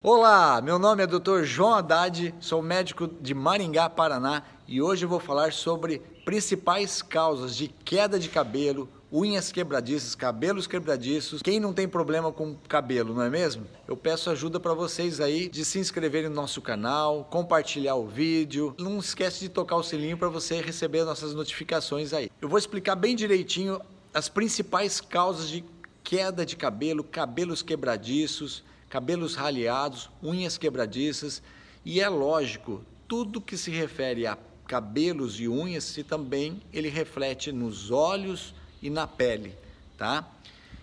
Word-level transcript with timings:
Olá, 0.00 0.62
meu 0.62 0.78
nome 0.78 1.02
é 1.02 1.08
Dr. 1.08 1.42
João 1.42 1.74
Haddad, 1.74 2.32
sou 2.38 2.62
médico 2.62 3.08
de 3.20 3.34
Maringá, 3.34 3.90
Paraná 3.90 4.44
e 4.68 4.80
hoje 4.80 5.04
eu 5.04 5.08
vou 5.08 5.18
falar 5.18 5.52
sobre 5.52 5.98
principais 6.24 7.02
causas 7.02 7.56
de 7.56 7.66
queda 7.66 8.16
de 8.16 8.28
cabelo, 8.28 8.88
unhas 9.12 9.50
quebradiças, 9.50 10.14
cabelos 10.14 10.68
quebradiços. 10.68 11.42
Quem 11.42 11.58
não 11.58 11.72
tem 11.72 11.88
problema 11.88 12.30
com 12.30 12.54
cabelo, 12.68 13.12
não 13.12 13.22
é 13.24 13.28
mesmo? 13.28 13.66
Eu 13.88 13.96
peço 13.96 14.30
ajuda 14.30 14.60
para 14.60 14.72
vocês 14.72 15.20
aí 15.20 15.48
de 15.48 15.64
se 15.64 15.80
inscreverem 15.80 16.28
no 16.28 16.36
nosso 16.36 16.62
canal, 16.62 17.24
compartilhar 17.24 17.96
o 17.96 18.06
vídeo. 18.06 18.76
Não 18.78 19.00
esquece 19.00 19.40
de 19.40 19.48
tocar 19.48 19.74
o 19.74 19.82
sininho 19.82 20.16
para 20.16 20.28
você 20.28 20.60
receber 20.60 21.02
nossas 21.02 21.34
notificações 21.34 22.12
aí. 22.12 22.30
Eu 22.40 22.48
vou 22.48 22.58
explicar 22.60 22.94
bem 22.94 23.16
direitinho 23.16 23.80
as 24.14 24.28
principais 24.28 25.00
causas 25.00 25.48
de 25.48 25.64
queda 26.04 26.46
de 26.46 26.54
cabelo, 26.54 27.02
cabelos 27.02 27.62
quebradiços, 27.62 28.62
cabelos 28.88 29.34
raleados, 29.34 30.10
unhas 30.22 30.56
quebradiças 30.58 31.42
e 31.84 32.00
é 32.00 32.08
lógico, 32.08 32.84
tudo 33.06 33.40
que 33.40 33.56
se 33.56 33.70
refere 33.70 34.26
a 34.26 34.36
cabelos 34.66 35.40
e 35.40 35.48
unhas, 35.48 35.84
se 35.84 36.04
também 36.04 36.60
ele 36.72 36.88
reflete 36.88 37.50
nos 37.50 37.90
olhos 37.90 38.54
e 38.82 38.90
na 38.90 39.06
pele, 39.06 39.54
tá? 39.96 40.28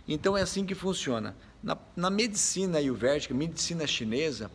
Então 0.07 0.35
é 0.35 0.41
assim 0.41 0.65
que 0.65 0.73
funciona. 0.73 1.35
Na, 1.61 1.77
na 1.95 2.09
medicina 2.09 2.79
ayurvédica, 2.79 3.33
medicina 3.33 3.85
chinesa, 3.85 4.49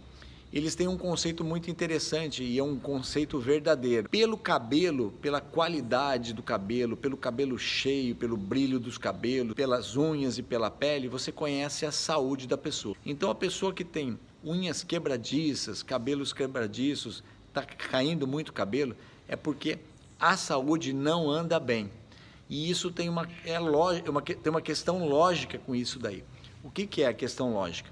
eles 0.52 0.74
têm 0.74 0.88
um 0.88 0.98
conceito 0.98 1.44
muito 1.44 1.70
interessante 1.70 2.42
e 2.42 2.58
é 2.58 2.62
um 2.62 2.76
conceito 2.76 3.38
verdadeiro. 3.38 4.08
Pelo 4.08 4.36
cabelo, 4.36 5.12
pela 5.22 5.40
qualidade 5.40 6.32
do 6.32 6.42
cabelo, 6.42 6.96
pelo 6.96 7.16
cabelo 7.16 7.56
cheio, 7.56 8.16
pelo 8.16 8.36
brilho 8.36 8.80
dos 8.80 8.98
cabelos, 8.98 9.54
pelas 9.54 9.96
unhas 9.96 10.38
e 10.38 10.42
pela 10.42 10.68
pele, 10.68 11.06
você 11.06 11.30
conhece 11.30 11.86
a 11.86 11.92
saúde 11.92 12.48
da 12.48 12.58
pessoa. 12.58 12.96
Então 13.06 13.30
a 13.30 13.34
pessoa 13.34 13.72
que 13.72 13.84
tem 13.84 14.18
unhas 14.44 14.82
quebradiças, 14.82 15.84
cabelos 15.84 16.32
quebradiços, 16.32 17.22
está 17.48 17.62
caindo 17.62 18.26
muito 18.26 18.52
cabelo, 18.52 18.96
é 19.28 19.36
porque 19.36 19.78
a 20.18 20.36
saúde 20.36 20.92
não 20.92 21.30
anda 21.30 21.60
bem. 21.60 21.90
E 22.48 22.68
isso 22.68 22.90
tem 22.90 23.08
uma, 23.08 23.28
é 23.44 23.58
lógica, 23.60 24.10
uma, 24.10 24.20
tem 24.20 24.50
uma 24.50 24.60
questão 24.60 25.06
lógica 25.06 25.58
com 25.58 25.76
isso 25.76 26.00
daí. 26.00 26.24
O 26.64 26.70
que, 26.70 26.86
que 26.86 27.02
é 27.02 27.06
a 27.06 27.14
questão 27.14 27.54
lógica? 27.54 27.88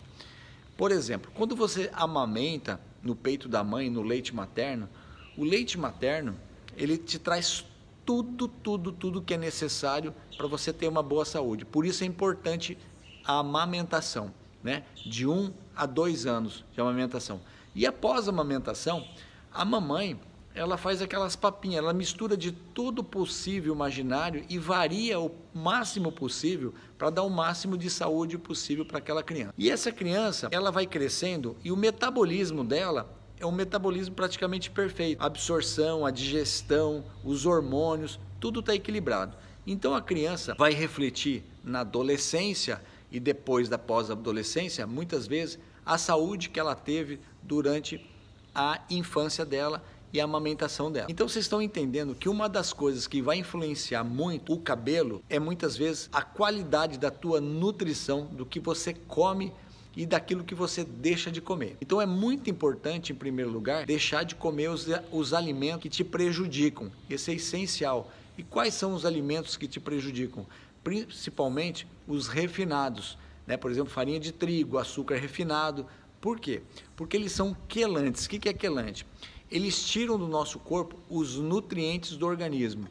Por 0.79 0.93
exemplo, 0.93 1.29
quando 1.35 1.57
você 1.57 1.91
amamenta 1.93 2.81
no 3.03 3.17
peito 3.17 3.49
da 3.49 3.65
mãe, 3.65 3.91
no 3.91 4.01
leite 4.01 4.33
materno, 4.33 4.89
o 5.37 5.43
leite 5.43 5.77
materno, 5.77 6.37
ele 6.77 6.97
te 6.97 7.19
traz 7.19 7.67
tudo, 8.07 8.47
tudo, 8.47 8.93
tudo 8.93 9.21
que 9.21 9.35
é 9.35 9.37
necessário 9.37 10.15
para 10.37 10.47
você 10.47 10.73
ter 10.73 10.87
uma 10.87 11.03
boa 11.03 11.25
saúde. 11.25 11.65
Por 11.65 11.85
isso 11.85 12.05
é 12.05 12.07
importante 12.07 12.79
a 13.25 13.41
amamentação, 13.41 14.33
né? 14.63 14.85
De 15.05 15.27
um 15.27 15.53
a 15.75 15.85
dois 15.85 16.27
anos 16.27 16.65
de 16.73 16.81
amamentação. 16.81 17.41
E 17.75 17.85
após 17.85 18.29
a 18.29 18.31
amamentação, 18.31 19.05
a 19.53 19.65
mamãe 19.65 20.19
ela 20.59 20.77
faz 20.77 21.01
aquelas 21.01 21.37
papinhas, 21.37 21.79
ela 21.79 21.93
mistura 21.93 22.37
de 22.37 22.51
tudo 22.51 23.05
possível 23.05 23.73
imaginário 23.73 24.45
e 24.49 24.59
varia 24.59 25.21
o 25.21 25.31
máximo 25.55 26.11
possível 26.11 26.75
para 26.99 27.11
dar 27.11 27.23
o 27.23 27.31
máximo 27.31 27.79
de 27.79 27.89
saúde 27.89 28.37
possível 28.37 28.85
para 28.85 28.99
aquela 28.99 29.23
criança. 29.23 29.55
E 29.57 29.71
essa 29.71 29.93
criança, 29.93 30.49
ela 30.51 30.73
vai 30.73 30.85
crescendo 30.85 31.57
e 31.63 31.71
o 31.71 31.77
metabolismo 31.77 32.65
dela 32.65 33.09
é 33.39 33.47
um 33.47 33.53
metabolismo 33.53 34.17
praticamente 34.17 34.69
perfeito. 34.69 35.23
A 35.23 35.27
absorção, 35.27 36.05
a 36.05 36.11
digestão, 36.11 37.05
os 37.25 37.47
hormônios, 37.47 38.19
tudo 38.41 38.59
está 38.59 38.75
equilibrado. 38.75 39.37
Então 39.65 39.95
a 39.95 40.03
criança 40.03 40.57
vai 40.59 40.73
refletir 40.73 41.45
na 41.63 41.81
adolescência 41.81 42.83
e 43.13 43.21
depois 43.21 43.69
da 43.69 43.79
pós-adolescência, 43.79 44.85
muitas 44.89 45.29
vezes, 45.29 45.57
a 45.87 45.97
saúde 45.97 46.51
que 46.51 46.59
ela 46.59 46.75
teve 46.75 47.21
durante 47.43 48.05
a 48.53 48.81
infância 48.91 49.47
dela 49.47 49.85
e 50.13 50.21
a 50.21 50.25
amamentação 50.25 50.91
dela. 50.91 51.07
Então 51.11 51.29
vocês 51.29 51.45
estão 51.45 51.61
entendendo 51.61 52.15
que 52.15 52.29
uma 52.29 52.49
das 52.49 52.73
coisas 52.73 53.07
que 53.07 53.21
vai 53.21 53.39
influenciar 53.39 54.05
muito 54.05 54.53
o 54.53 54.61
cabelo 54.61 55.23
é 55.29 55.39
muitas 55.39 55.77
vezes 55.77 56.09
a 56.13 56.23
qualidade 56.23 56.99
da 56.99 57.11
tua 57.11 57.41
nutrição, 57.41 58.27
do 58.27 58.47
que 58.47 58.61
você 58.61 58.95
come 58.95 59.53
e 59.97 60.07
daquilo 60.07 60.45
que 60.45 60.55
você 60.55 60.85
deixa 60.85 61.31
de 61.31 61.41
comer. 61.41 61.77
Então 61.81 62.01
é 62.01 62.07
muito 62.07 62.49
importante, 62.49 63.13
em 63.13 63.17
primeiro 63.17 63.51
lugar, 63.51 63.85
deixar 63.85 64.23
de 64.23 64.35
comer 64.35 64.69
os, 64.69 64.87
os 65.11 65.35
alimentos 65.35 65.83
que 65.83 65.89
te 65.89 66.05
prejudicam. 66.05 66.91
Esse 67.11 67.33
é 67.33 67.35
essencial. 67.35 68.11
E 68.37 68.45
quais 68.45 68.75
são 68.75 68.95
os 68.95 69.05
alimentos 69.05 69.57
que 69.57 69.67
te 69.67 69.81
prejudicam? 69.81 70.47
Principalmente 70.85 71.87
os 72.07 72.29
refinados, 72.29 73.19
né? 73.45 73.57
Por 73.57 73.71
exemplo, 73.71 73.93
farinha 73.93 74.21
de 74.21 74.31
trigo, 74.31 74.79
açúcar 74.79 75.17
refinado. 75.17 75.85
Por 76.21 76.39
quê? 76.39 76.63
Porque 76.95 77.17
eles 77.17 77.33
são 77.33 77.57
quelantes. 77.67 78.27
O 78.27 78.29
que 78.29 78.49
é 78.49 78.53
quelante? 78.53 79.05
Eles 79.51 79.85
tiram 79.85 80.19
do 80.19 80.27
nosso 80.27 80.59
corpo 80.59 80.97
os 81.09 81.37
nutrientes 81.37 82.17
do 82.17 82.27
organismo. 82.27 82.89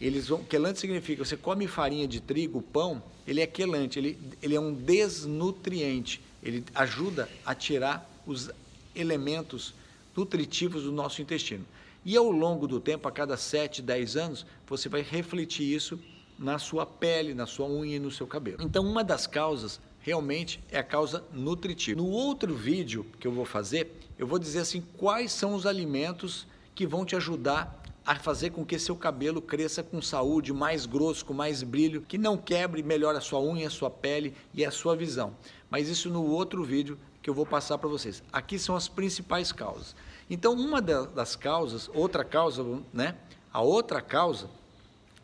Eles 0.00 0.28
vão, 0.28 0.44
quelante 0.44 0.78
significa, 0.78 1.24
você 1.24 1.36
come 1.36 1.66
farinha 1.66 2.06
de 2.06 2.20
trigo, 2.20 2.62
pão, 2.62 3.02
ele 3.26 3.40
é 3.40 3.46
quelante, 3.46 3.98
ele, 3.98 4.18
ele 4.40 4.54
é 4.54 4.60
um 4.60 4.72
desnutriente, 4.72 6.20
ele 6.42 6.64
ajuda 6.74 7.28
a 7.44 7.54
tirar 7.54 8.08
os 8.26 8.50
elementos 8.94 9.74
nutritivos 10.16 10.84
do 10.84 10.92
nosso 10.92 11.20
intestino. 11.20 11.64
E 12.04 12.16
ao 12.16 12.30
longo 12.30 12.66
do 12.66 12.80
tempo, 12.80 13.08
a 13.08 13.12
cada 13.12 13.36
7, 13.36 13.82
10 13.82 14.16
anos, 14.16 14.46
você 14.66 14.88
vai 14.88 15.02
refletir 15.02 15.64
isso 15.64 15.98
na 16.38 16.58
sua 16.58 16.86
pele, 16.86 17.34
na 17.34 17.46
sua 17.46 17.66
unha 17.66 17.96
e 17.96 17.98
no 17.98 18.10
seu 18.10 18.26
cabelo. 18.26 18.58
Então, 18.62 18.84
uma 18.84 19.02
das 19.02 19.26
causas 19.26 19.80
realmente 20.08 20.58
é 20.70 20.78
a 20.78 20.82
causa 20.82 21.22
nutritiva. 21.34 22.00
No 22.00 22.08
outro 22.08 22.54
vídeo 22.54 23.04
que 23.20 23.26
eu 23.26 23.32
vou 23.32 23.44
fazer, 23.44 23.92
eu 24.18 24.26
vou 24.26 24.38
dizer 24.38 24.60
assim 24.60 24.82
quais 24.96 25.30
são 25.32 25.54
os 25.54 25.66
alimentos 25.66 26.46
que 26.74 26.86
vão 26.86 27.04
te 27.04 27.14
ajudar 27.14 27.82
a 28.06 28.14
fazer 28.14 28.48
com 28.48 28.64
que 28.64 28.78
seu 28.78 28.96
cabelo 28.96 29.42
cresça 29.42 29.82
com 29.82 30.00
saúde, 30.00 30.50
mais 30.50 30.86
grosso, 30.86 31.26
com 31.26 31.34
mais 31.34 31.62
brilho, 31.62 32.00
que 32.00 32.16
não 32.16 32.38
quebre, 32.38 32.82
melhore 32.82 33.18
a 33.18 33.20
sua 33.20 33.38
unha, 33.38 33.66
a 33.66 33.70
sua 33.70 33.90
pele 33.90 34.34
e 34.54 34.64
a 34.64 34.70
sua 34.70 34.96
visão. 34.96 35.36
Mas 35.68 35.88
isso 35.88 36.08
no 36.08 36.24
outro 36.24 36.64
vídeo 36.64 36.98
que 37.20 37.28
eu 37.28 37.34
vou 37.34 37.44
passar 37.44 37.76
para 37.76 37.90
vocês. 37.90 38.22
Aqui 38.32 38.58
são 38.58 38.74
as 38.74 38.88
principais 38.88 39.52
causas. 39.52 39.94
Então, 40.30 40.54
uma 40.54 40.80
das 40.80 41.36
causas, 41.36 41.90
outra 41.92 42.24
causa, 42.24 42.64
né? 42.94 43.14
A 43.52 43.60
outra 43.60 44.00
causa 44.00 44.48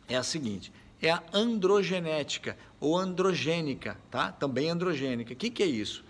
é 0.07 0.15
a 0.15 0.21
seguinte: 0.21 0.71
é 1.01 1.11
a 1.11 1.21
androgenética 1.33 2.57
ou 2.79 2.97
androgênica, 2.97 3.97
tá? 4.09 4.31
Também 4.31 4.69
androgênica. 4.69 5.33
O 5.33 5.35
que, 5.35 5.49
que 5.49 5.63
é 5.63 5.67
isso? 5.67 6.03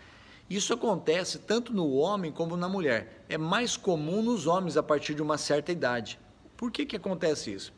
Isso 0.49 0.73
acontece 0.73 1.39
tanto 1.39 1.73
no 1.73 1.91
homem 1.93 2.31
como 2.31 2.55
na 2.55 2.69
mulher. 2.69 3.25
É 3.27 3.37
mais 3.37 3.75
comum 3.75 4.21
nos 4.21 4.45
homens 4.45 4.77
a 4.77 4.83
partir 4.83 5.15
de 5.15 5.21
uma 5.21 5.37
certa 5.37 5.71
idade. 5.71 6.19
Por 6.55 6.71
que, 6.71 6.85
que 6.85 6.95
acontece 6.95 7.51
isso? 7.51 7.73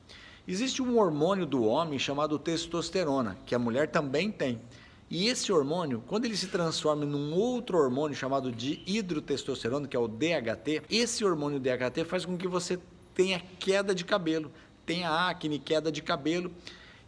Existe 0.47 0.81
um 0.81 0.97
hormônio 0.97 1.45
do 1.45 1.63
homem 1.63 1.97
chamado 1.97 2.37
testosterona, 2.37 3.37
que 3.45 3.55
a 3.55 3.59
mulher 3.59 3.89
também 3.89 4.31
tem. 4.31 4.61
E 5.09 5.27
esse 5.27 5.51
hormônio, 5.51 6.03
quando 6.05 6.25
ele 6.25 6.35
se 6.35 6.47
transforma 6.47 7.05
num 7.05 7.33
outro 7.33 7.77
hormônio 7.77 8.15
chamado 8.15 8.51
de 8.51 8.81
hidrotestosterona, 8.85 9.87
que 9.87 9.95
é 9.95 9.99
o 9.99 10.07
DHT, 10.07 10.83
esse 10.89 11.23
hormônio 11.23 11.59
DHT 11.59 12.03
faz 12.05 12.25
com 12.25 12.37
que 12.37 12.47
você 12.47 12.77
tenha 13.13 13.41
queda 13.59 13.95
de 13.95 14.03
cabelo, 14.03 14.51
tenha 14.85 15.09
acne, 15.09 15.59
queda 15.59 15.91
de 15.91 16.01
cabelo 16.01 16.51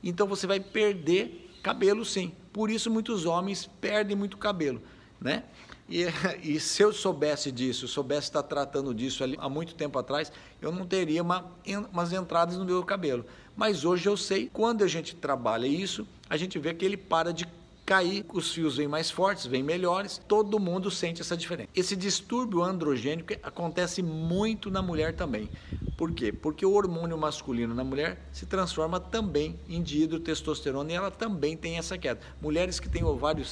então 0.04 0.28
você 0.28 0.48
vai 0.48 0.60
perder 0.60 1.50
cabelo 1.62 2.06
sim. 2.06 2.34
Por 2.52 2.70
isso 2.70 2.90
muitos 2.90 3.26
homens 3.26 3.70
perdem 3.80 4.16
muito 4.16 4.38
cabelo, 4.38 4.82
né? 5.20 5.44
E, 5.90 6.06
e 6.44 6.60
se 6.60 6.82
eu 6.82 6.94
soubesse 6.94 7.52
disso, 7.52 7.88
soubesse 7.88 8.28
estar 8.28 8.44
tratando 8.44 8.94
disso 8.94 9.24
ali 9.24 9.36
há 9.40 9.50
muito 9.50 9.76
tempo 9.76 9.98
atrás, 9.98 10.32
eu 10.62 10.72
não 10.72 10.86
teria 10.86 11.22
uma, 11.22 11.52
umas 11.92 12.14
entradas 12.14 12.58
no 12.58 12.66
meu 12.66 12.84
cabelo. 12.84 13.26
Mas 13.56 13.84
hoje 13.84 14.08
eu 14.08 14.16
sei, 14.16 14.50
quando 14.52 14.84
a 14.84 14.88
gente 14.88 15.16
trabalha 15.16 15.68
isso, 15.68 16.08
a 16.30 16.38
gente 16.38 16.58
vê 16.60 16.74
que 16.74 16.86
ele 16.86 16.96
para 16.96 17.34
de 17.34 17.46
cair, 17.90 18.24
os 18.32 18.52
fios 18.52 18.78
vêm 18.78 18.88
mais 18.88 19.10
fortes, 19.10 19.48
vêm 19.48 19.64
melhores, 19.64 20.22
todo 20.28 20.60
mundo 20.60 20.92
sente 20.92 21.22
essa 21.22 21.36
diferença. 21.36 21.70
Esse 21.76 21.96
distúrbio 21.96 22.62
androgênico 22.62 23.34
acontece 23.42 24.04
muito 24.04 24.70
na 24.70 24.80
mulher 24.80 25.16
também. 25.16 25.50
Por 25.98 26.12
quê? 26.12 26.32
Porque 26.32 26.64
o 26.64 26.74
hormônio 26.74 27.18
masculino 27.18 27.74
na 27.74 27.84
mulher 27.84 28.30
se 28.32 28.46
transforma 28.46 29.00
também 29.00 29.60
em 29.68 29.82
dihidrotestosterona 29.82 30.92
e 30.92 30.96
ela 30.96 31.10
também 31.10 31.58
tem 31.58 31.80
essa 31.80 31.98
queda. 31.98 32.22
Mulheres 32.40 32.80
que 32.80 32.88
têm 32.88 33.04
ovário, 33.04 33.44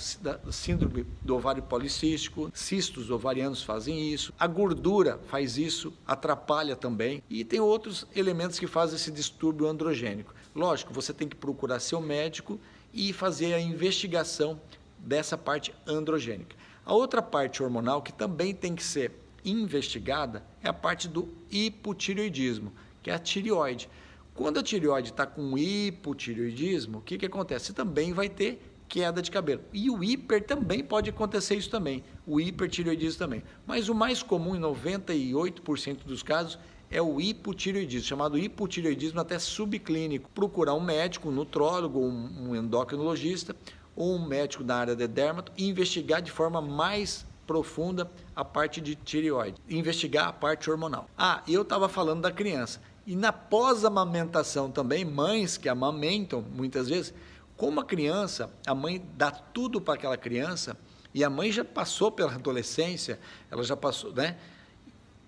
síndrome 0.52 1.08
do 1.24 1.36
ovário 1.36 1.64
policístico, 1.64 2.52
cistos 2.54 3.10
ovarianos 3.10 3.64
fazem 3.64 4.14
isso, 4.14 4.32
a 4.40 4.46
gordura 4.46 5.20
faz 5.28 5.58
isso, 5.58 5.92
atrapalha 6.06 6.76
também 6.76 7.24
e 7.28 7.44
tem 7.44 7.60
outros 7.60 8.06
elementos 8.16 8.60
que 8.60 8.68
fazem 8.68 8.98
esse 8.98 9.12
distúrbio 9.12 9.68
androgênico. 9.68 10.32
Lógico, 10.56 10.94
você 10.94 11.12
tem 11.12 11.28
que 11.28 11.36
procurar 11.36 11.80
seu 11.80 12.00
médico 12.00 12.60
e 12.98 13.14
fazer 13.14 13.54
a 13.54 13.62
investigação 13.62 14.60
dessa 14.98 15.38
parte 15.38 15.72
androgênica. 15.86 16.56
A 16.84 16.94
outra 16.94 17.22
parte 17.22 17.62
hormonal 17.62 18.02
que 18.02 18.12
também 18.12 18.56
tem 18.56 18.74
que 18.74 18.84
ser 18.84 19.12
investigada 19.46 20.44
é 20.64 20.68
a 20.68 20.74
parte 20.74 21.08
do 21.08 21.30
hipotireoidismo, 21.52 22.74
que 23.04 23.12
é 23.12 23.14
a 23.14 23.20
tireoide. 23.20 23.88
Quando 24.34 24.60
a 24.60 24.64
tireoide 24.64 25.12
está 25.12 25.28
com 25.28 25.56
hipotireoidismo, 25.56 26.98
o 26.98 27.02
que, 27.02 27.20
que 27.20 27.28
acontece? 27.28 27.68
Você 27.68 27.74
também 27.74 28.14
vai 28.14 28.30
ter 28.30 28.60
queda 28.90 29.22
de 29.22 29.30
cabelo. 29.30 29.62
E 29.72 29.90
o 29.92 30.04
hiper 30.04 30.44
também 30.44 30.84
pode 30.84 31.10
acontecer 31.10 31.56
isso 31.56 31.70
também, 31.70 32.04
o 32.26 32.40
hipertireoidismo 32.40 33.20
também. 33.20 33.44
Mas 33.66 33.90
o 33.90 33.96
mais 33.96 34.24
comum 34.24 34.56
em 34.56 34.60
98% 34.60 36.04
dos 36.04 36.24
casos 36.24 36.58
é 36.90 37.02
o 37.02 37.20
hipotireoidismo, 37.20 38.08
chamado 38.08 38.38
hipotireoidismo 38.38 39.20
até 39.20 39.38
subclínico. 39.40 40.30
Procurar 40.34 40.74
um 40.74 40.80
médico, 40.80 41.30
um 41.30 41.32
nutrólogo, 41.32 42.00
um 42.00 42.56
endocrinologista 42.56 43.56
ou 43.96 44.16
um 44.16 44.26
médico 44.26 44.64
da 44.64 44.78
área 44.78 44.96
de 44.96 45.08
dermato 45.08 45.52
e 45.58 45.68
investigar 45.68 46.22
de 46.22 46.32
forma 46.32 46.62
mais 46.62 47.26
profunda 47.46 48.12
a 48.36 48.44
parte 48.44 48.80
de 48.82 48.94
tireoide, 48.96 49.60
investigar 49.70 50.28
a 50.28 50.34
parte 50.34 50.70
hormonal. 50.70 51.10
Ah, 51.18 51.42
eu 51.48 51.62
estava 51.62 51.88
falando 51.88 52.22
da 52.22 52.32
criança. 52.32 52.82
E 53.06 53.16
na 53.16 53.32
pós-amamentação 53.32 54.70
também, 54.70 55.06
mães 55.06 55.58
que 55.58 55.70
amamentam 55.70 56.44
muitas 56.54 56.90
vezes, 56.90 57.14
como 57.56 57.80
a 57.80 57.86
criança, 57.86 58.52
a 58.66 58.76
mãe 58.76 59.04
dá 59.16 59.32
tudo 59.32 59.80
para 59.80 59.94
aquela 59.94 60.18
criança, 60.18 60.78
e 61.14 61.24
a 61.24 61.30
mãe 61.30 61.52
já 61.52 61.64
passou 61.64 62.12
pela 62.12 62.36
adolescência, 62.36 63.18
ela 63.50 63.64
já 63.64 63.78
passou, 63.78 64.14
né? 64.14 64.38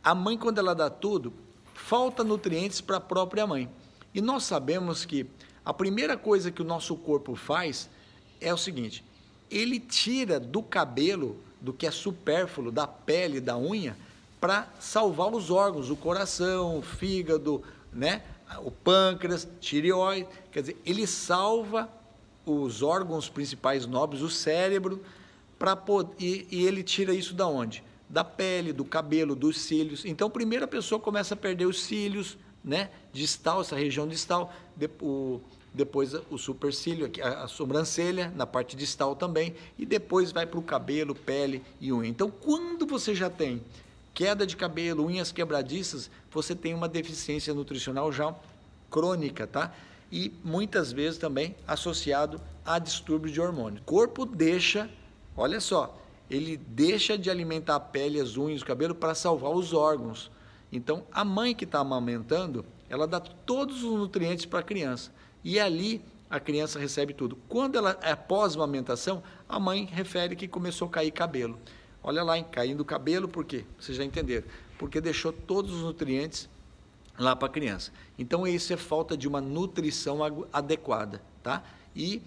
A 0.04 0.14
mãe, 0.14 0.38
quando 0.38 0.60
ela 0.60 0.76
dá 0.76 0.90
tudo, 0.90 1.34
falta 1.86 2.24
nutrientes 2.24 2.82
para 2.82 2.98
a 2.98 3.02
própria 3.02 3.48
mãe. 3.48 3.70
E 4.14 4.22
nós 4.22 4.44
sabemos 4.44 5.06
que 5.06 5.26
a 5.64 5.74
primeira 5.74 6.18
coisa 6.18 6.52
que 6.52 6.62
o 6.62 6.66
nosso 6.66 6.96
corpo 6.96 7.36
faz 7.36 7.90
é 8.42 8.54
o 8.54 8.58
seguinte: 8.58 9.04
ele 9.50 9.80
tira 9.80 10.40
do 10.40 10.62
cabelo, 10.62 11.38
do 11.60 11.74
que 11.74 11.88
é 11.88 11.92
supérfluo, 11.92 12.72
da 12.72 12.86
pele, 12.86 13.40
da 13.40 13.58
unha, 13.58 13.98
para 14.40 14.68
salvar 14.80 15.34
os 15.34 15.50
órgãos, 15.50 15.90
o 15.90 15.96
coração, 15.96 16.78
o 16.78 16.82
fígado, 16.82 17.64
né? 17.92 18.24
o 18.64 18.72
pâncreas, 18.72 19.48
tireoide. 19.60 20.28
Quer 20.52 20.62
dizer, 20.62 20.82
ele 20.86 21.06
salva 21.08 21.90
os 22.46 22.82
órgãos 22.82 23.30
principais 23.30 23.86
nobres, 23.86 24.22
o 24.22 24.30
cérebro, 24.30 25.04
para 25.58 25.78
e, 26.20 26.48
e 26.50 26.66
ele 26.66 26.84
tira 26.84 27.14
isso 27.14 27.34
da 27.34 27.48
onde? 27.48 27.84
Da 28.10 28.24
pele, 28.24 28.74
do 28.74 28.84
cabelo, 28.84 29.36
dos 29.36 29.62
cílios. 29.62 30.04
Então, 30.04 30.30
primeiro 30.30 30.66
a 30.66 30.68
pessoa 30.68 31.00
começa 31.00 31.36
a 31.36 31.38
perder 31.38 31.66
os 31.66 31.84
cílios, 31.84 32.38
né? 32.64 32.90
Distal, 33.14 33.62
essa 33.62 33.76
região 33.76 34.08
distal, 34.08 34.52
de, 34.76 34.90
o, 35.00 35.40
depois 35.74 36.14
o 36.30 36.38
supercílio, 36.38 37.06
aqui, 37.06 37.22
a, 37.22 37.44
a 37.44 37.48
sobrancelha, 37.48 38.34
na 38.36 38.48
parte 38.48 38.76
distal 38.76 39.16
também, 39.16 39.56
e 39.78 39.86
depois 39.86 40.32
vai 40.32 40.46
para 40.46 40.60
o 40.60 40.64
cabelo, 40.64 41.14
pele 41.14 41.62
e 41.80 41.94
unha. 41.94 42.10
Então, 42.10 42.32
quando 42.32 42.88
você 42.88 43.14
já 43.14 43.30
tem 43.30 43.62
queda 44.14 44.46
de 44.46 44.58
cabelo, 44.58 45.06
unhas 45.06 45.32
quebradiças, 45.32 46.10
você 46.32 46.56
tem 46.56 46.74
uma 46.74 46.90
deficiência 46.90 47.54
nutricional 47.54 48.12
já 48.12 48.36
crônica, 48.90 49.46
tá? 49.46 49.72
e 50.12 50.34
muitas 50.44 50.92
vezes 50.92 51.18
também 51.18 51.56
associado 51.68 52.42
a 52.66 52.80
distúrbio 52.80 53.32
de 53.32 53.40
hormônio. 53.40 53.82
O 53.82 53.86
corpo 53.86 54.26
deixa, 54.26 54.90
olha 55.36 55.60
só, 55.60 55.98
ele 56.30 56.58
deixa 56.58 57.18
de 57.18 57.30
alimentar 57.30 57.76
a 57.76 57.80
pele, 57.80 58.20
as 58.20 58.38
unhas, 58.38 58.62
o 58.62 58.66
cabelo 58.66 58.94
para 58.94 59.16
salvar 59.16 59.52
os 59.52 59.74
órgãos. 59.74 60.32
Então, 60.72 61.04
a 61.12 61.26
mãe 61.26 61.56
que 61.56 61.64
está 61.66 61.80
amamentando, 61.80 62.64
ela 62.90 63.08
dá 63.08 63.20
todos 63.20 63.84
os 63.84 63.98
nutrientes 63.98 64.46
para 64.46 64.60
a 64.60 64.64
criança. 64.64 65.12
E 65.44 65.60
ali 65.60 66.02
a 66.30 66.40
criança 66.40 66.78
recebe 66.78 67.14
tudo. 67.14 67.38
Quando 67.48 67.78
ela 67.78 67.98
é 68.02 68.16
pós-amamentação, 68.16 69.24
a 69.48 69.60
mãe 69.60 69.86
refere 69.86 70.36
que 70.36 70.48
começou 70.48 70.88
a 70.88 70.92
cair 70.92 71.12
cabelo. 71.12 71.58
Olha 72.04 72.24
lá, 72.24 72.38
hein, 72.38 72.46
caindo 72.52 72.86
cabelo, 72.86 73.28
por 73.28 73.44
quê? 73.44 73.66
Vocês 73.80 73.98
já 73.98 74.04
entenderam. 74.04 74.48
Porque 74.78 75.02
deixou 75.02 75.34
todos 75.34 75.74
os 75.74 75.82
nutrientes 75.82 76.48
lá 77.18 77.36
para 77.36 77.48
a 77.48 77.52
criança. 77.52 77.92
Então, 78.18 78.46
isso 78.48 78.72
é 78.72 78.78
falta 78.78 79.18
de 79.18 79.28
uma 79.28 79.42
nutrição 79.42 80.20
adequada, 80.54 81.22
tá? 81.42 81.64
E 81.96 82.22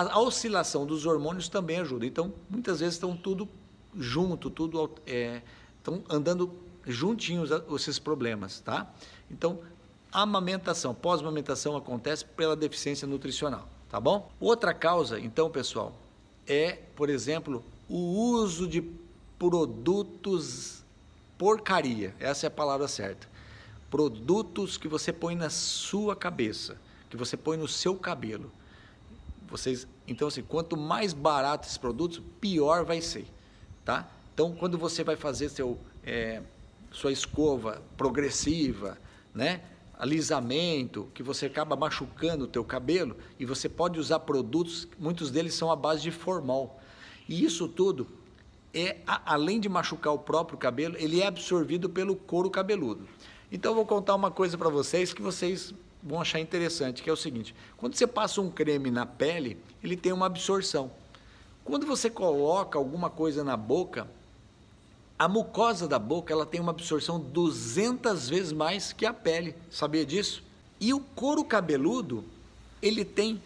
a, 0.00 0.18
oscilação 0.20 0.86
dos 0.86 1.06
hormônios 1.06 1.48
também 1.48 1.78
ajuda. 1.78 2.06
Então, 2.06 2.32
muitas 2.48 2.80
vezes 2.80 2.94
estão 2.94 3.16
tudo 3.16 3.48
junto, 3.96 4.50
tudo 4.50 4.90
é, 5.06 5.42
estão 5.78 6.02
andando 6.08 6.52
juntinhos 6.86 7.50
esses 7.74 7.98
problemas, 7.98 8.60
tá? 8.60 8.92
Então, 9.30 9.60
amamentação, 10.10 10.94
pós-amamentação 10.94 11.76
acontece 11.76 12.24
pela 12.24 12.56
deficiência 12.56 13.06
nutricional, 13.06 13.68
tá 13.88 14.00
bom? 14.00 14.30
Outra 14.40 14.74
causa, 14.74 15.20
então, 15.20 15.50
pessoal, 15.50 15.92
é, 16.46 16.72
por 16.96 17.08
exemplo, 17.08 17.62
o 17.88 17.96
uso 17.96 18.66
de 18.66 18.82
produtos 19.38 20.82
porcaria. 21.38 22.14
Essa 22.18 22.46
é 22.46 22.48
a 22.48 22.50
palavra 22.50 22.88
certa 22.88 23.32
produtos 23.92 24.78
que 24.78 24.88
você 24.88 25.12
põe 25.12 25.36
na 25.36 25.50
sua 25.50 26.16
cabeça, 26.16 26.78
que 27.10 27.16
você 27.16 27.36
põe 27.36 27.58
no 27.58 27.68
seu 27.68 27.94
cabelo. 27.94 28.50
Vocês, 29.52 29.86
então 30.08 30.28
assim, 30.28 30.42
quanto 30.42 30.78
mais 30.78 31.12
barato 31.12 31.66
esses 31.66 31.76
produtos, 31.76 32.22
pior 32.40 32.86
vai 32.86 33.02
ser, 33.02 33.26
tá? 33.84 34.10
Então, 34.32 34.56
quando 34.56 34.78
você 34.78 35.04
vai 35.04 35.14
fazer 35.14 35.50
seu, 35.50 35.78
é, 36.02 36.40
sua 36.90 37.12
escova 37.12 37.82
progressiva, 37.94 38.96
né? 39.34 39.60
alisamento, 39.98 41.08
que 41.12 41.22
você 41.22 41.46
acaba 41.46 41.76
machucando 41.76 42.44
o 42.44 42.48
teu 42.48 42.64
cabelo 42.64 43.14
e 43.38 43.44
você 43.44 43.68
pode 43.68 44.00
usar 44.00 44.20
produtos, 44.20 44.88
muitos 44.98 45.30
deles 45.30 45.52
são 45.52 45.70
à 45.70 45.76
base 45.76 46.00
de 46.00 46.10
formol. 46.10 46.80
E 47.28 47.44
isso 47.44 47.68
tudo 47.68 48.08
é 48.72 48.96
além 49.06 49.60
de 49.60 49.68
machucar 49.68 50.14
o 50.14 50.18
próprio 50.18 50.56
cabelo, 50.56 50.96
ele 50.98 51.20
é 51.20 51.26
absorvido 51.26 51.90
pelo 51.90 52.16
couro 52.16 52.50
cabeludo. 52.50 53.06
Então 53.52 53.72
eu 53.72 53.76
vou 53.76 53.86
contar 53.86 54.14
uma 54.14 54.30
coisa 54.30 54.56
para 54.56 54.70
vocês 54.70 55.12
que 55.12 55.20
vocês 55.20 55.74
vão 56.02 56.20
achar 56.20 56.40
interessante, 56.40 57.02
que 57.02 57.08
é 57.08 57.12
o 57.12 57.16
seguinte: 57.16 57.54
quando 57.76 57.94
você 57.94 58.06
passa 58.06 58.40
um 58.40 58.50
creme 58.50 58.90
na 58.90 59.06
pele, 59.06 59.56
ele 59.82 59.96
tem 59.96 60.12
uma 60.12 60.26
absorção. 60.26 60.90
Quando 61.64 61.86
você 61.86 62.10
coloca 62.10 62.78
alguma 62.78 63.08
coisa 63.08 63.44
na 63.44 63.56
boca, 63.56 64.08
a 65.18 65.28
mucosa 65.28 65.86
da 65.86 65.98
boca 65.98 66.32
ela 66.32 66.44
tem 66.44 66.60
uma 66.60 66.72
absorção 66.72 67.20
200 67.20 68.28
vezes 68.28 68.52
mais 68.52 68.92
que 68.92 69.06
a 69.06 69.14
pele. 69.14 69.54
Sabia 69.70 70.04
disso? 70.04 70.42
E 70.80 70.92
o 70.92 70.98
couro 70.98 71.44
cabeludo, 71.44 72.24
ele 72.82 73.04
tem 73.04 73.40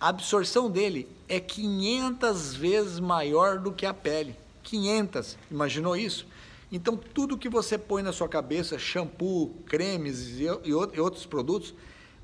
a 0.00 0.08
absorção 0.08 0.70
dele 0.70 1.06
é 1.28 1.38
500 1.38 2.54
vezes 2.54 2.98
maior 2.98 3.58
do 3.58 3.70
que 3.70 3.84
a 3.84 3.92
pele. 3.92 4.34
500. 4.62 5.36
Imaginou 5.50 5.94
isso? 5.96 6.26
Então, 6.72 6.96
tudo 6.96 7.36
que 7.36 7.48
você 7.48 7.76
põe 7.76 8.02
na 8.02 8.12
sua 8.12 8.28
cabeça, 8.28 8.78
shampoo, 8.78 9.62
cremes 9.66 10.38
e, 10.38 10.44
e 10.64 10.72
outros 10.72 11.26
produtos, 11.26 11.74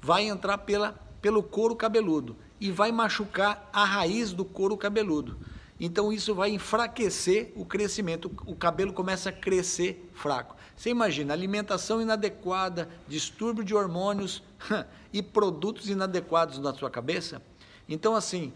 vai 0.00 0.28
entrar 0.28 0.58
pela, 0.58 0.92
pelo 1.20 1.42
couro 1.42 1.74
cabeludo 1.74 2.36
e 2.60 2.70
vai 2.70 2.92
machucar 2.92 3.68
a 3.72 3.84
raiz 3.84 4.32
do 4.32 4.44
couro 4.44 4.76
cabeludo. 4.76 5.36
Então, 5.78 6.12
isso 6.12 6.34
vai 6.34 6.50
enfraquecer 6.50 7.52
o 7.54 7.64
crescimento. 7.64 8.30
O 8.46 8.54
cabelo 8.54 8.92
começa 8.92 9.28
a 9.28 9.32
crescer 9.32 10.08
fraco. 10.14 10.56
Você 10.76 10.90
imagina, 10.90 11.34
alimentação 11.34 12.00
inadequada, 12.00 12.88
distúrbio 13.08 13.64
de 13.64 13.74
hormônios 13.74 14.42
e 15.12 15.22
produtos 15.22 15.90
inadequados 15.90 16.58
na 16.58 16.72
sua 16.72 16.90
cabeça? 16.90 17.42
Então, 17.88 18.14
assim, 18.14 18.52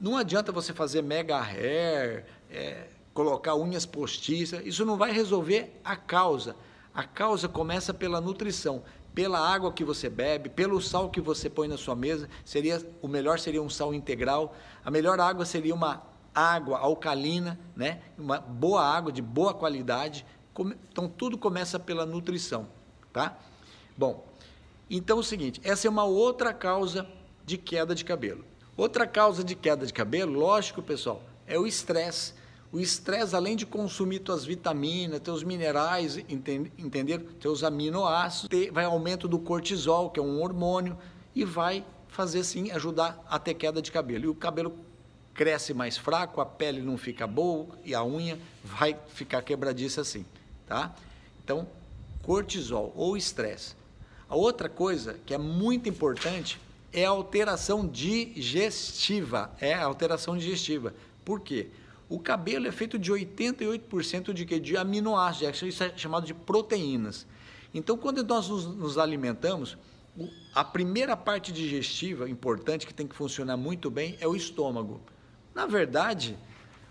não 0.00 0.16
adianta 0.16 0.52
você 0.52 0.72
fazer 0.72 1.02
mega 1.02 1.38
hair, 1.38 2.24
é, 2.50 2.88
colocar 3.14 3.54
unhas 3.54 3.86
postiças, 3.86 4.60
isso 4.66 4.84
não 4.84 4.98
vai 4.98 5.12
resolver 5.12 5.80
a 5.84 5.94
causa. 5.94 6.56
A 6.92 7.04
causa 7.04 7.48
começa 7.48 7.94
pela 7.94 8.20
nutrição, 8.20 8.82
pela 9.14 9.38
água 9.38 9.72
que 9.72 9.84
você 9.84 10.10
bebe, 10.10 10.48
pelo 10.48 10.80
sal 10.82 11.08
que 11.08 11.20
você 11.20 11.48
põe 11.48 11.68
na 11.68 11.78
sua 11.78 11.94
mesa. 11.94 12.28
Seria 12.44 12.84
o 13.00 13.06
melhor 13.06 13.38
seria 13.38 13.62
um 13.62 13.70
sal 13.70 13.94
integral. 13.94 14.54
A 14.84 14.90
melhor 14.90 15.20
água 15.20 15.44
seria 15.44 15.72
uma 15.72 16.02
água 16.34 16.78
alcalina, 16.78 17.58
né? 17.76 18.02
Uma 18.18 18.38
boa 18.38 18.84
água 18.84 19.12
de 19.12 19.22
boa 19.22 19.54
qualidade. 19.54 20.26
Então 20.90 21.08
tudo 21.08 21.38
começa 21.38 21.78
pela 21.78 22.04
nutrição, 22.04 22.68
tá? 23.12 23.38
Bom, 23.96 24.26
então 24.90 25.18
é 25.18 25.20
o 25.20 25.24
seguinte, 25.24 25.60
essa 25.62 25.86
é 25.86 25.90
uma 25.90 26.04
outra 26.04 26.52
causa 26.52 27.08
de 27.44 27.56
queda 27.56 27.94
de 27.94 28.04
cabelo. 28.04 28.44
Outra 28.76 29.06
causa 29.06 29.44
de 29.44 29.54
queda 29.54 29.86
de 29.86 29.92
cabelo, 29.92 30.32
lógico, 30.32 30.82
pessoal, 30.82 31.22
é 31.46 31.56
o 31.56 31.66
estresse 31.66 32.34
o 32.74 32.80
estresse, 32.80 33.36
além 33.36 33.54
de 33.54 33.64
consumir 33.64 34.18
tuas 34.18 34.44
vitaminas, 34.44 35.20
teus 35.20 35.44
minerais, 35.44 36.18
entender? 36.76 37.20
Teus 37.38 37.62
aminoácidos, 37.62 38.68
vai 38.72 38.84
aumento 38.84 39.28
do 39.28 39.38
cortisol, 39.38 40.10
que 40.10 40.18
é 40.18 40.22
um 40.22 40.42
hormônio, 40.42 40.98
e 41.36 41.44
vai 41.44 41.84
fazer 42.08 42.42
sim 42.42 42.72
ajudar 42.72 43.24
a 43.30 43.38
ter 43.38 43.54
queda 43.54 43.80
de 43.80 43.92
cabelo. 43.92 44.24
E 44.24 44.26
o 44.26 44.34
cabelo 44.34 44.76
cresce 45.32 45.72
mais 45.72 45.96
fraco, 45.96 46.40
a 46.40 46.46
pele 46.46 46.82
não 46.82 46.98
fica 46.98 47.28
boa 47.28 47.78
e 47.84 47.94
a 47.94 48.04
unha 48.04 48.40
vai 48.64 48.96
ficar 49.06 49.40
quebradiça 49.42 50.00
assim, 50.00 50.26
tá? 50.66 50.96
Então, 51.44 51.68
cortisol 52.24 52.92
ou 52.96 53.16
estresse. 53.16 53.76
A 54.28 54.34
outra 54.34 54.68
coisa 54.68 55.14
que 55.24 55.32
é 55.32 55.38
muito 55.38 55.88
importante 55.88 56.60
é 56.92 57.04
a 57.04 57.10
alteração 57.10 57.86
digestiva. 57.86 59.52
É 59.60 59.74
a 59.74 59.84
alteração 59.84 60.36
digestiva. 60.36 60.92
Por 61.24 61.38
quê? 61.38 61.68
O 62.08 62.18
cabelo 62.18 62.66
é 62.66 62.72
feito 62.72 62.98
de 62.98 63.12
88% 63.12 64.32
de, 64.32 64.44
que? 64.44 64.60
de 64.60 64.76
aminoácidos, 64.76 65.62
isso 65.62 65.82
é 65.82 65.92
chamado 65.96 66.26
de 66.26 66.34
proteínas. 66.34 67.26
Então, 67.72 67.96
quando 67.96 68.22
nós 68.22 68.48
nos, 68.48 68.66
nos 68.66 68.98
alimentamos, 68.98 69.76
a 70.54 70.62
primeira 70.62 71.16
parte 71.16 71.50
digestiva 71.50 72.28
importante 72.28 72.86
que 72.86 72.94
tem 72.94 73.06
que 73.06 73.16
funcionar 73.16 73.56
muito 73.56 73.90
bem 73.90 74.16
é 74.20 74.28
o 74.28 74.36
estômago. 74.36 75.00
Na 75.54 75.66
verdade, 75.66 76.38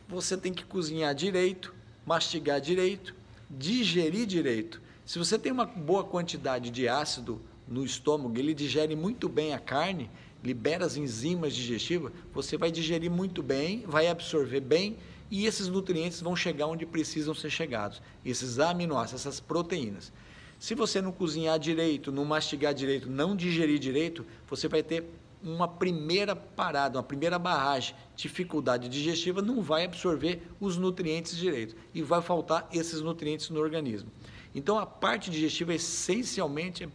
você 0.07 0.35
tem 0.35 0.53
que 0.53 0.65
cozinhar 0.65 1.15
direito, 1.15 1.73
mastigar 2.05 2.59
direito, 2.59 3.15
digerir 3.49 4.25
direito. 4.25 4.81
Se 5.05 5.17
você 5.17 5.37
tem 5.37 5.51
uma 5.51 5.65
boa 5.65 6.03
quantidade 6.03 6.69
de 6.69 6.87
ácido 6.87 7.41
no 7.67 7.85
estômago, 7.85 8.37
ele 8.37 8.53
digere 8.53 8.95
muito 8.95 9.29
bem 9.29 9.53
a 9.53 9.59
carne, 9.59 10.09
libera 10.43 10.85
as 10.85 10.97
enzimas 10.97 11.55
digestivas, 11.55 12.11
você 12.33 12.57
vai 12.57 12.71
digerir 12.71 13.09
muito 13.09 13.41
bem, 13.41 13.83
vai 13.87 14.07
absorver 14.07 14.59
bem 14.59 14.97
e 15.31 15.45
esses 15.45 15.67
nutrientes 15.67 16.21
vão 16.21 16.35
chegar 16.35 16.67
onde 16.67 16.85
precisam 16.85 17.33
ser 17.33 17.49
chegados. 17.49 18.01
Esses 18.25 18.59
aminoácidos, 18.59 19.21
essas 19.21 19.39
proteínas. 19.39 20.11
Se 20.59 20.75
você 20.75 21.01
não 21.01 21.11
cozinhar 21.11 21.57
direito, 21.57 22.11
não 22.11 22.25
mastigar 22.25 22.73
direito, 22.73 23.09
não 23.09 23.35
digerir 23.35 23.79
direito, 23.79 24.25
você 24.47 24.67
vai 24.67 24.83
ter 24.83 25.05
uma 25.43 25.67
primeira 25.67 26.35
parada, 26.35 26.97
uma 26.97 27.03
primeira 27.03 27.37
barragem, 27.37 27.95
dificuldade 28.15 28.87
digestiva, 28.87 29.41
não 29.41 29.61
vai 29.61 29.83
absorver 29.83 30.41
os 30.59 30.77
nutrientes 30.77 31.35
direito 31.35 31.75
e 31.93 32.01
vai 32.01 32.21
faltar 32.21 32.67
esses 32.71 33.01
nutrientes 33.01 33.49
no 33.49 33.59
organismo. 33.59 34.09
Então 34.55 34.77
a 34.77 34.85
parte 34.85 35.29
digestiva 35.29 35.73
é 35.73 35.75
essencialmente, 35.75 36.87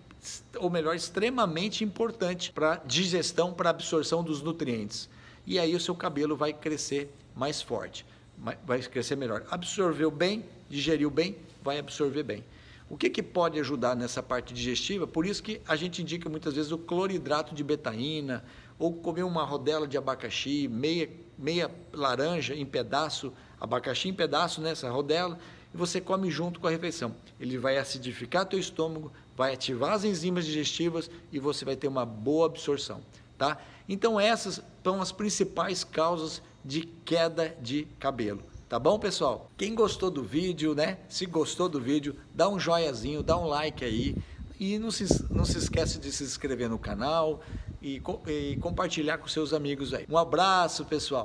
ou 0.59 0.71
melhor, 0.71 0.95
extremamente 0.95 1.85
importante 1.85 2.53
para 2.53 2.83
digestão, 2.85 3.53
para 3.53 3.71
absorção 3.71 4.23
dos 4.23 4.43
nutrientes. 4.43 5.09
E 5.47 5.59
aí 5.59 5.75
o 5.75 5.81
seu 5.81 5.95
cabelo 5.95 6.37
vai 6.37 6.53
crescer 6.53 7.13
mais 7.35 7.63
forte, 7.63 8.05
vai 8.67 8.81
crescer 8.83 9.17
melhor. 9.17 9.45
Absorveu 9.51 10.11
bem, 10.11 10.45
digeriu 10.69 11.11
bem, 11.11 11.37
vai 11.63 11.79
absorver 11.79 12.23
bem. 12.23 12.45
O 12.91 12.97
que, 12.97 13.11
que 13.11 13.23
pode 13.23 13.59
ajudar 13.61 13.95
nessa 13.95 14.23
parte 14.23 14.55
digestiva? 14.55 15.07
Por 15.07 15.27
isso 15.27 15.43
que 15.43 15.61
a 15.69 15.77
gente 15.77 16.01
indica 16.01 16.29
muitas 16.29 16.55
vezes 16.55 16.73
o 16.73 16.79
cloridrato 16.79 17.55
de 17.55 17.63
betaína, 17.63 18.45
ou 18.79 18.93
comer 18.95 19.25
uma 19.25 19.45
rodela 19.45 19.87
de 19.87 19.99
abacaxi, 19.99 20.69
meia, 20.69 21.11
meia 21.37 21.71
laranja 21.93 22.55
em 22.55 22.65
pedaço, 22.65 23.33
abacaxi 23.61 24.09
em 24.09 24.15
pedaço 24.15 24.61
nessa 24.61 24.89
rodela, 24.89 25.39
você 25.79 26.01
come 26.01 26.31
junto 26.31 26.59
com 26.61 26.67
a 26.67 26.71
refeição. 26.71 27.15
Ele 27.41 27.57
vai 27.57 27.79
acidificar 27.79 28.45
teu 28.45 28.59
estômago, 28.59 29.13
vai 29.37 29.55
ativar 29.55 29.93
as 29.93 30.05
enzimas 30.05 30.45
digestivas 30.45 31.09
e 31.33 31.39
você 31.39 31.65
vai 31.65 31.77
ter 31.77 31.87
uma 31.87 32.05
boa 32.05 32.47
absorção, 32.47 33.01
tá? 33.39 33.57
Então 33.89 34.19
essas 34.19 34.61
são 34.83 35.01
as 35.01 35.13
principais 35.13 35.85
causas 35.85 36.43
de 36.65 36.83
queda 36.83 37.57
de 37.63 37.87
cabelo. 37.99 38.43
Tá 38.69 38.79
bom, 38.79 38.99
pessoal? 38.99 39.51
Quem 39.57 39.75
gostou 39.75 40.11
do 40.11 40.23
vídeo, 40.23 40.75
né? 40.75 40.99
Se 41.09 41.25
gostou 41.25 41.69
do 41.69 41.81
vídeo, 41.81 42.15
dá 42.35 42.49
um 42.49 42.59
joiazinho, 42.59 43.23
dá 43.23 43.39
um 43.39 43.47
like 43.47 43.83
aí. 43.83 44.17
E 44.61 44.79
não 44.79 44.91
se, 44.91 45.07
não 45.31 45.45
se 45.45 45.57
esquece 45.57 45.99
de 45.99 46.11
se 46.11 46.25
inscrever 46.25 46.69
no 46.69 46.79
canal 46.79 47.41
e, 47.81 48.03
e 48.27 48.57
compartilhar 48.57 49.19
com 49.19 49.29
seus 49.29 49.55
amigos 49.55 49.95
aí. 49.95 50.05
Um 50.11 50.19
abraço, 50.19 50.85
pessoal! 50.85 51.17